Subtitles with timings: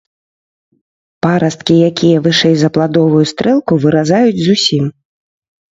[1.25, 4.83] Парасткі, якія вышэй за пладовую стрэлку, выразаюць зусім.